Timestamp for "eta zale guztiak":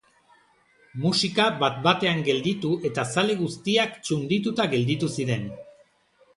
2.91-4.03